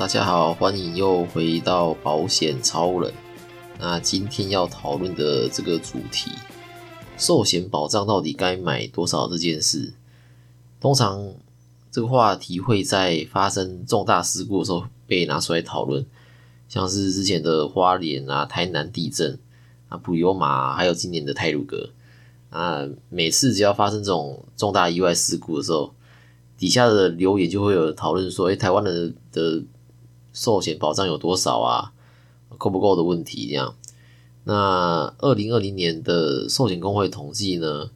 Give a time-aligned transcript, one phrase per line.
[0.00, 3.12] 大家好，欢迎又回到保险超人。
[3.78, 6.30] 那今天要讨论的这个主题，
[7.18, 9.92] 寿险保障到底该买多少这件事，
[10.80, 11.34] 通常
[11.92, 16.06] 这个话题会在发生重大事故的时候被拿出来讨论，
[16.66, 19.38] 像是之前的花莲啊、台南地震
[19.90, 21.90] 啊、普悠马，还有今年的泰鲁格
[22.48, 25.92] 啊，每次只要发生这种重大意外事故的时候。
[26.56, 29.62] 底下的留言就会有讨论说：“哎，台湾的的
[30.32, 31.92] 寿险保障有多少啊？
[32.58, 33.74] 够不够的问题？”这样。
[34.44, 37.90] 那二零二零年的寿险工会统计呢？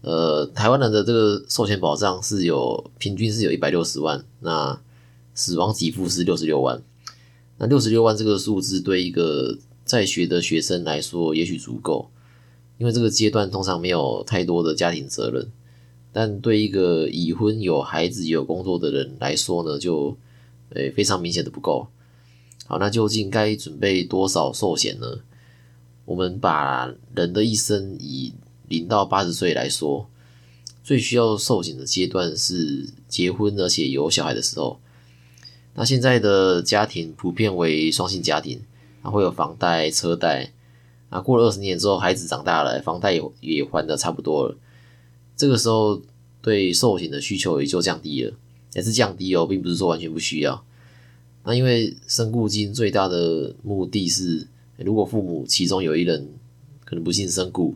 [0.00, 4.80] 呃，台湾人的这个寿险保障是有平均是有一百六十万，那
[5.34, 6.82] 死亡给付是六十六万。
[7.58, 12.10] 那六十六万这个数字对一个在学的学生来说也许足够，
[12.78, 15.50] 因为这个阶段通常没有太多的家庭责任。
[16.12, 20.16] 但对一个已婚有孩子有工作的人来说呢，就
[20.74, 21.88] 诶非常明显的不够。
[22.66, 25.06] 好，那究竟该准备多少寿险呢？
[26.04, 28.32] 我们把人的一生以
[28.68, 30.08] 零到八十岁来说，
[30.82, 34.78] 最需要寿险的阶段是结婚而且有小孩的时候。
[35.74, 38.60] 那现在的家庭普遍为双性家庭，
[39.02, 40.52] 啊会有房贷车贷，
[41.08, 44.56] 啊过了二十年之后，孩子长大了，房贷也也还的差不多了。
[45.36, 46.02] 这个时候
[46.42, 48.34] 对寿险的需求也就降低了，
[48.74, 50.64] 也是降低哦，并不是说完全不需要。
[51.44, 56.28] 那因为身故金最大的目的是，如果父母其中有一人
[56.84, 57.74] 可能不幸身故，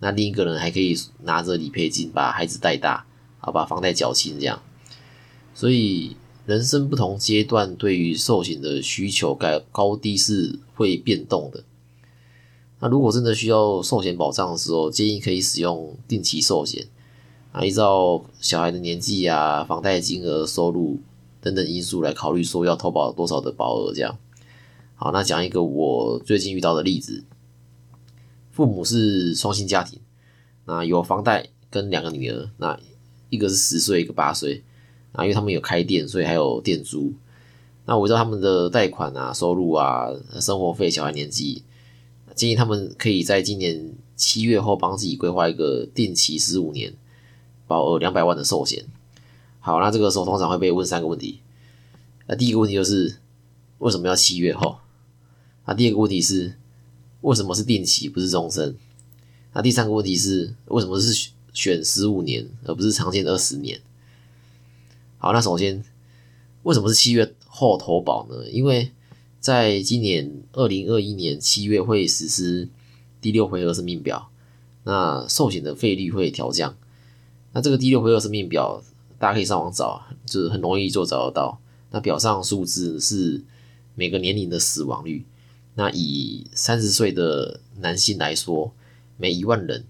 [0.00, 3.06] 那另一个人还可以拿着理赔金把孩子带大，
[3.40, 4.62] 啊，把房贷缴清这样。
[5.54, 11.64] 所以人生不同阶段对于寿险的需求高高低是会变动的。
[12.80, 16.86] 那如果真的需要寿险保障的时候，建议可以使用定期寿险
[17.52, 20.98] 啊，依照小孩的年纪啊、房贷金额、收入
[21.40, 23.92] 等等因素来考虑，说要投保多少的保额。
[23.92, 24.18] 这样，
[24.94, 27.24] 好，那讲一个我最近遇到的例子：
[28.50, 30.00] 父母是双薪家庭，
[30.64, 32.78] 那有房贷跟两个女儿，那
[33.28, 34.64] 一个是十岁，一个八岁
[35.12, 37.12] 啊，因为他们有开店，所以还有店租。
[37.84, 40.08] 那我知道他们的贷款啊、收入啊、
[40.40, 41.62] 生活费、小孩年纪。
[42.34, 46.90] 建议他们可以在今年七月后帮自己规划一个定期十五年
[47.72, 48.84] 保额两百万的寿险。
[49.60, 51.40] 好，那这个时候通常会被问三个问题。
[52.26, 53.16] 那第一个问题就是
[53.78, 54.76] 为什么要七月后？
[55.64, 56.58] 那第二个问题是
[57.22, 58.76] 为什么是定期不是终身？
[59.54, 63.80] 那第三个问题是为什么是选十五年而不是常见的二十年？
[65.16, 65.82] 好，那首先
[66.64, 68.50] 为什么是七月后投保呢？
[68.50, 68.92] 因为
[69.40, 72.68] 在今年二零二一年七月会实施
[73.22, 74.28] 第六回合生命表，
[74.84, 76.76] 那寿险的费率会调降。
[77.52, 78.82] 那这个第六回合生命表，
[79.18, 81.60] 大家可以上网找，就是很容易就找得到。
[81.90, 83.42] 那表上数字是
[83.94, 85.26] 每个年龄的死亡率。
[85.74, 88.72] 那以三十岁的男性来说，
[89.16, 89.84] 每一万人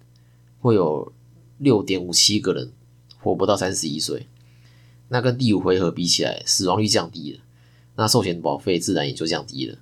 [0.61, 1.13] 会有
[1.59, 2.73] 六点五七个人
[3.21, 4.27] 活不到三十一岁。
[5.09, 7.41] 那跟第五回合比起来，死亡率降低了。
[7.97, 9.79] 那寿险保费自然也就降低了。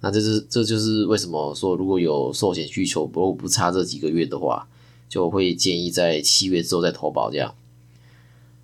[0.00, 4.68] 那这是这就是为什么说如果有寿险需求，不不差这几个月的话，
[5.14, 7.54] 就会建议在七月之后再投保这样。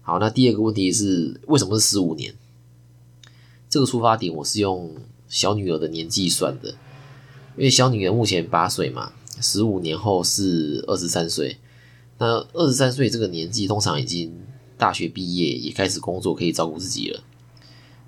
[0.02, 2.34] 好，那第二个问题是为什么是十五年？
[3.68, 4.96] 这个出发点我是用
[5.28, 6.70] 小女儿的年纪算的，
[7.56, 11.58] 因为小女儿目前八岁嘛，十五年后是二十三岁。
[12.18, 14.36] 那二十三岁这个年纪，通常已经
[14.76, 17.22] 大学毕业，也开始工作，可以照顾自己了。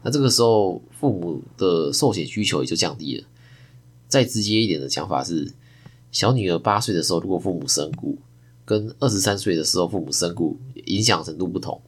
[0.03, 3.25] 那这个时候，父母的寿险需求也就降低了。
[4.09, 5.53] 再直接一点的想法是，
[6.11, 8.19] 小女儿八岁的时候，如果父母身故，
[8.65, 11.81] 跟二十三岁的时候父母身故，影响程度不同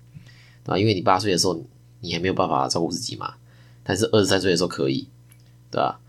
[0.66, 0.78] 啊。
[0.78, 1.64] 因为你八岁的时候，
[2.00, 3.34] 你还没有办法照顾自己嘛，
[3.82, 5.08] 但是二十三岁的时候可以，
[5.70, 6.00] 对吧？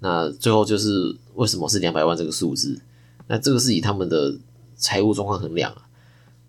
[0.00, 2.80] 那最后就是为什么是两百万这个数字？
[3.26, 4.36] 那这个是以他们的
[4.76, 5.82] 财务状况衡量啊。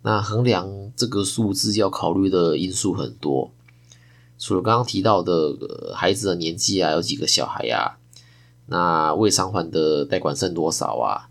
[0.01, 3.51] 那衡量这个数字要考虑的因素很多。
[4.37, 7.97] 除了刚刚提到的孩子的年纪啊，有几个小孩呀？
[8.67, 11.28] 那未偿还的贷款剩多少啊？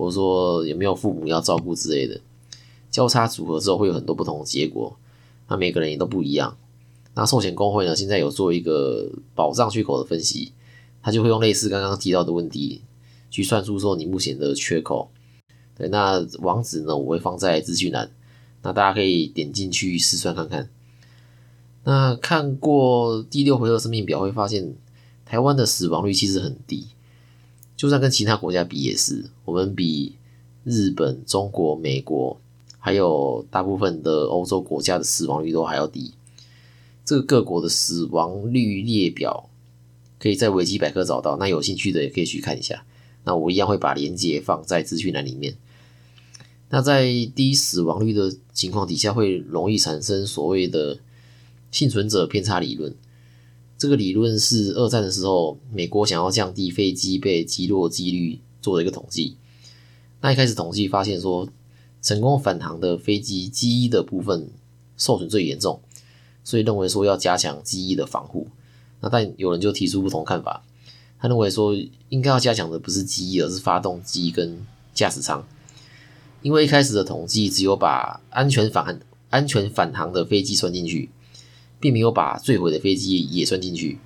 [0.00, 2.18] 或者说有没有父母要照顾之类的？
[2.90, 4.96] 交叉组合之后会有很多不同的结果，
[5.48, 6.56] 那每个人也都不一样。
[7.14, 10.52] 那寿险工会呢，现在有做一个保障缺口的分析，
[11.02, 12.80] 他就会用类似刚刚提到的问题
[13.30, 15.10] 去算出说你目前的缺口。
[15.76, 18.10] 对，那网址呢，我会放在资讯栏，
[18.62, 20.70] 那大家可以点进去试算看看。
[21.84, 24.74] 那看过第六回合生命表，会发现
[25.24, 26.88] 台湾的死亡率其实很低，
[27.80, 30.12] 就算跟其他国家比也是，我们比
[30.64, 32.38] 日本、中国、美国，
[32.78, 36.12] 还有大部分的欧洲国家的死亡率都还要低。
[37.06, 39.48] 这个各国的死亡率列表
[40.18, 42.84] 可以在维基百科找到，那有兴趣的也可以去看一下。
[43.24, 45.54] 那我一样会把链接放在资讯栏里面。
[46.68, 50.98] 那在低死亡率的情况底下，会容易产生所谓的
[51.70, 52.94] 幸存者偏差理论。
[53.80, 59.38] 这个理论是二战的时候，美国想要降低飞机被击落几率做的一个统计。
[60.20, 61.48] 那一开始统计发现说，
[62.02, 64.50] 成功返航的飞机机翼的部分
[64.98, 65.80] 受损最严重，
[66.44, 68.48] 所以认为说要加强机翼的防护。
[69.00, 70.62] 那但有人就提出不同看法，
[71.18, 71.74] 他认为说
[72.10, 74.58] 应该要加强的不是机翼，而是发动机跟
[74.92, 75.42] 驾驶舱。
[76.42, 79.00] 因为一开始的统计只有把安全返、
[79.30, 81.08] 安全返航的飞机算进去，
[81.80, 83.98] 并没有把坠毁的飞机也算进去。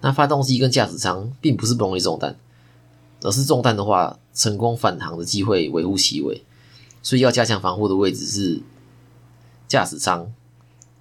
[0.00, 2.36] 那发动机跟驾驶舱并不是不容易中弹，
[3.22, 6.42] 而是中弹的话，成功返航的机会微乎其微。
[7.02, 8.60] 所以要加强防护的位置是
[9.66, 10.32] 驾驶舱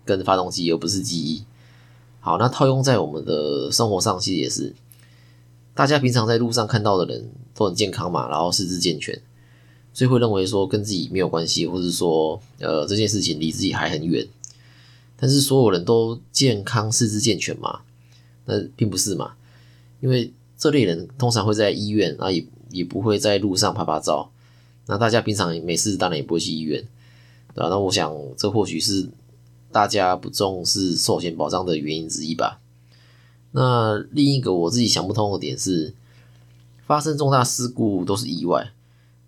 [0.05, 1.43] 跟发动机，而不是机翼。
[2.19, 4.75] 好，那套用在我们的生活上，其实也是，
[5.73, 9.19] 大家平常在路上看到的人都很健康嘛，然后四肢健全。
[9.93, 14.27] 所以会认为说跟自己没有关系，或者说呃这件事情离自己还很远。
[15.19, 17.81] 但是所有人都健康、四肢健全嘛？
[18.45, 19.33] 那并不是嘛？
[19.99, 24.31] 因为这类人通常会在医院啊，也也不会在路上拍拍照。
[24.85, 26.81] 那大家平常没事当然也不会去医院，
[27.53, 27.69] 对吧？
[27.69, 29.09] 那我想这或许是
[29.71, 32.61] 大家不重视寿险保障的原因之一吧。
[33.51, 35.93] 那另一个我自己想不通的点是，
[36.85, 38.71] 发生重大事故都是意外。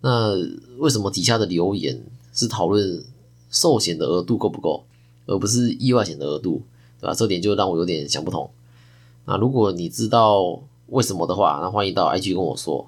[0.02, 0.34] 那
[0.78, 2.02] 为什么底下的留言
[2.34, 3.04] 是讨论
[3.50, 4.86] 寿险的额度够不够，
[5.30, 6.64] 而不是意外险的额度，
[7.00, 7.14] 对吧？
[7.14, 8.50] 这点就让我有点想不通。
[9.26, 12.88] 那如果你知道为什么的话，那欢迎到 IG 跟我说。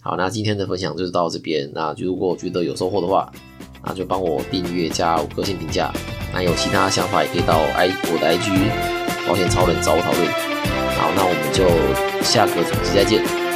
[0.00, 1.70] 好，那今天的分享就到这边。
[1.74, 3.30] 那如果觉得有收获的话，
[3.84, 5.92] 那就帮我订阅加五颗星评价。
[6.32, 10.26] 那有其他想法也可以到 I 我的 IG 保险超人找我讨论。
[10.96, 13.47] 好，那我们就下个主题再见。